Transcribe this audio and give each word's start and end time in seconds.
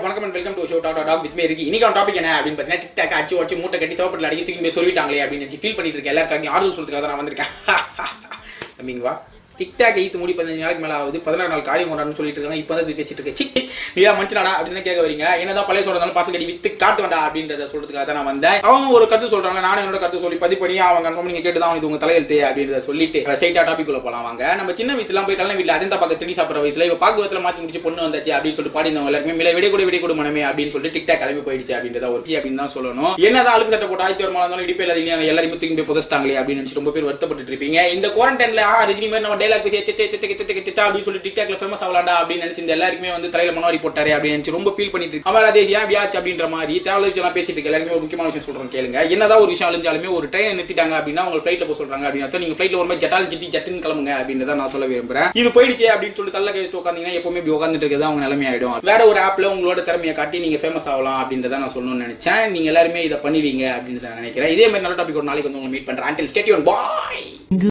வணக்கம் 0.00 0.22
and 0.22 0.32
welcome 0.32 0.54
to 0.54 0.64
show 0.64 0.80
dot 0.80 1.04
talk 1.04 1.20
with 1.20 1.32
me 1.32 1.42
இருக்கு. 1.42 1.64
இன்னைக்கு 1.64 1.88
டாபிக் 1.88 2.14
என்ன 2.14 2.40
அப்படின்னு 2.40 2.58
பார்த்தீங்கன்னா 2.58 2.82
டிக்டாக் 2.84 3.14
அடிச்சு 3.18 3.36
வச்சு 3.36 3.56
மூட்டை 3.56 3.80
கட்டி 3.80 3.94
சவப்பட்டில் 3.94 4.28
அடிக்க 4.28 4.52
தூக்கி 4.52 4.70
போய் 4.70 4.76
சொல்லிட்டாங்களே 4.76 5.22
அப்படின்னு 5.24 5.58
ஃபீல் 5.62 5.76
பண்ணிட்டு 5.76 6.00
இருக்கேன் 6.00 6.16
எல்லாருக்காக 6.16 6.48
ஆறுதல் 6.48 6.84
சொல்றதுக்காக 6.84 7.08
நான் 7.08 7.20
வந்திருக்கேன். 7.20 7.52
தம்பிங்க 8.82 8.98
வா. 8.98 9.22
டிக்டாக் 9.58 9.98
எய்த்து 10.02 10.16
மூடி 10.16 10.32
பதினஞ்சு 10.32 10.58
நாளைக்கு 10.58 10.86
மேலே 10.86 10.98
ஆகுது. 10.98 11.20
பதினாறு 11.20 11.50
நாள் 11.50 11.62
காரியம் 11.62 11.90
கொண்டாடுன்னு 11.90 12.14
சொல்லிட்டு 12.14 12.40
இருக்காங்க. 12.40 12.56
இப்போ 12.56 12.74
தான் 12.74 12.84
பேசிட்டு 12.84 13.20
இருக்கேன். 13.20 13.36
சிக். 13.36 13.65
நீயா 13.94 14.10
மனுஷனாடா 14.18 14.52
அப்படின்னு 14.58 14.82
கேட்க 14.86 15.00
வரீங்க. 15.06 15.24
என்னதான் 15.42 15.66
பழைய 15.68 15.84
சொல்றதாலும் 15.86 16.16
பாசல் 16.16 16.34
கட்டி 16.34 16.48
வித்து 16.50 16.68
காட்டு 16.82 17.02
வேண்டா 17.04 17.18
அப்படின்றத 17.26 17.66
சொல்றதுக்காக 17.72 18.04
தான் 18.08 18.18
நான் 18.18 18.28
வந்தேன். 18.30 18.58
அவங்க 18.68 18.86
ஒரு 18.98 19.06
கருத்து 19.12 19.32
சொல்றாங்க 19.34 19.60
நானும் 19.66 19.82
என்னோட 19.84 20.00
கருத்து 20.02 20.22
சொல்லி 20.24 20.38
பதிவு 20.44 20.60
பண்ணி 20.62 20.76
அவங்க 20.86 21.04
கன்ஃபார்ம் 21.08 21.30
நீங்க 21.30 21.42
கேட்டு 21.46 21.62
தான் 21.64 21.76
இது 21.80 21.88
உங்க 21.90 22.00
தலையெழுத்து 22.04 22.38
அப்படின்றத 22.48 22.80
சொல்லிட்டு 22.88 23.20
ஸ்ட்ரைட்டா 23.36 23.64
டாபிக் 23.70 23.90
உள்ள 23.92 24.00
போலாம் 24.06 24.26
வாங்க. 24.28 24.42
நம்ம 24.60 24.74
சின்ன 24.80 24.96
வயசுலாம் 24.98 25.28
போய் 25.28 25.38
கல்யாண 25.40 25.56
வீட்டுல 25.60 25.76
அதன் 25.78 25.92
பக்கம் 25.94 26.20
திடி 26.22 26.36
சாப்பிட்ற 26.38 26.62
வயசுல 26.64 26.88
இப்ப 26.88 27.00
பாக்குவத்துல 27.04 27.42
மாத்தி 27.46 27.62
முடிச்சு 27.64 27.84
பொண்ணு 27.86 28.04
வந்தாச்சு 28.06 28.34
அப்படின்னு 28.36 28.58
சொல்லிட்டு 28.58 28.78
பாடினவங்க 28.78 29.12
எல்லாருமே 29.12 29.36
மில 29.40 29.52
விடை 29.58 29.70
கூட 29.74 29.84
விடை 29.88 30.00
கூட 30.04 30.14
மனமே 30.20 30.44
அப்படின்னு 30.50 30.74
சொல்லிட்டு 30.76 30.96
டிக்டாக் 30.98 31.22
கிளம்பி 31.22 31.44
போயிடுச்சு 31.48 31.74
அப்படின்றத 31.78 32.10
ஒரு 32.14 32.24
அப்படின்னு 32.36 32.60
தான் 32.62 32.74
சொல்லணும். 32.76 33.12
என்னதான் 33.26 33.54
அழுக்கு 33.56 33.74
சட்டை 33.74 33.88
போட்டு 33.88 34.04
ஆயிரத்தி 34.06 34.24
வருமானம் 34.24 34.44
இருந்தாலும் 34.46 34.66
இடிப்பே 34.66 34.84
இல்லாதீங்க 34.86 35.30
எல்லாருமே 35.32 35.58
தூக்கி 35.60 35.76
போய் 35.78 35.90
புதச்சிட்டாங்களே 35.90 36.38
அப்படின்னு 36.40 36.60
நினைச்சு 36.60 36.78
ரொம்ப 36.80 36.92
பேர் 36.96 37.08
வருத்தப்பட்டு 37.08 37.52
இருப்பீங்க. 37.52 37.78
இந்த 37.96 38.06
குவாரண்டைன்ல 38.16 38.62
ஆ 38.72 38.76
ரஜினி 38.90 39.08
மாதிரி 39.12 39.24
நம்ம 39.26 39.38
டைலாக் 39.42 39.64
பேசி 39.66 39.78
அப்படின்னு 40.86 41.06
சொல்லி 41.08 41.22
டிக்டாக்ல 41.26 41.58
ஃபேமஸ் 41.60 41.82
ஆகலாம்டா 41.86 42.14
அப்படின்னு 42.20 42.44
நினைச்சு 42.44 42.62
இந்த 42.64 42.72
எல்லாருக்குமே 42.76 43.12
வந்து 43.16 43.28
தலையில 43.34 43.54
மாதிரி 43.76 43.84
போட்டாரு 43.86 44.10
அப்படின்னு 44.16 44.36
நினைச்சு 44.36 44.56
ரொம்ப 44.58 44.70
ஃபீல் 44.76 44.92
பண்ணிட்டு 44.94 45.14
இருக்கு. 45.14 45.30
அமரா 45.30 45.50
தேசியா 45.58 45.80
வியாச்சு 45.92 46.18
அப்படின்ற 46.20 46.48
மாதிரி 46.56 46.74
டேவலர் 46.86 47.12
விஷயம் 47.12 47.36
பேசிட்டு 47.38 47.56
இருக்கு 47.56 47.70
எல்லாருமே 47.70 47.94
ஒரு 47.96 48.02
முக்கியமான 48.04 48.30
விஷயம் 48.30 48.48
சொல்றேன் 48.48 48.72
கேளுங்க. 48.76 48.98
என்னதான் 49.14 49.42
ஒரு 49.44 49.50
விஷயம் 49.54 49.70
அழிஞ்சாலுமே 49.70 50.10
ஒரு 50.18 50.26
ட்ரெயினை 50.32 50.52
நிறுத்திட்டாங்க 50.58 50.94
அப்படின்னா 50.98 51.22
அவங்க 51.24 51.42
ஃபிளைட்ல 51.44 51.66
போக 51.68 51.78
சொல்றாங்க 51.82 52.06
அப்படின்னு 52.08 52.42
நீங்க 52.44 52.56
ஃபிளைட்ல 52.58 52.80
ஒரு 52.82 52.88
மாதிரி 52.88 53.02
ஜட்டால் 53.04 53.28
ஜிட்டி 53.32 53.46
ஜட்டுன்னு 53.54 53.82
கிளம்புங்க 53.84 54.12
அப்படின்னு 54.20 54.48
தான் 54.50 54.60
நான் 54.62 54.72
சொல்ல 54.74 54.86
விரும்புறேன். 54.92 55.28
இது 55.40 55.48
போயிடுச்சு 55.56 55.86
அப்படின்னு 55.94 56.18
சொல்லி 56.18 56.34
தள்ள 56.36 56.50
கழிச்சு 56.56 56.80
உட்காந்தீங்கன்னா 56.80 57.16
எப்பவுமே 57.18 57.40
இப்படி 57.40 57.54
உட்காந்துட்டு 57.56 57.84
இருக்கிறது 57.84 58.08
அவங்க 58.08 58.22
நிலைமை 58.26 58.46
ஆயிடும். 58.50 58.76
வேற 58.90 59.00
ஒரு 59.12 59.20
ஆப்ல 59.28 59.50
உங்களோட 59.54 59.82
திறமையை 59.88 60.14
காட்டி 60.20 60.44
நீங்க 60.44 60.60
ஃபேமஸ் 60.62 60.88
ஆகலாம் 60.94 61.20
அப்படின்றத 61.22 61.62
நான் 61.62 61.74
சொல்லணும்னு 61.76 62.04
நினைச்சேன். 62.06 62.44
நீங்க 62.54 62.70
எல்லாருமே 62.72 63.02
இதை 63.08 63.18
பண்ணுவீங்க 63.26 63.64
அப்படின்னு 63.76 64.04
நான் 64.08 64.20
நினைக்கிறேன். 64.22 64.52
இதே 64.56 64.66
மாதிரி 64.68 64.86
நல்ல 64.86 64.98
டாபிக் 65.02 65.20
ஒரு 65.22 65.30
நாளைக்கு 65.30 65.50
வந்து 65.50 65.60
உங்களை 65.62 65.74
மீட் 65.76 65.88
பண்றேன். 65.90 66.08
அண்டில் 66.10 66.32
ஸ்டேடியோன் 66.34 66.68
பாய் 66.72 67.25